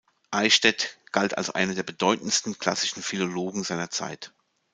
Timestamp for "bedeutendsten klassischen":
1.83-3.03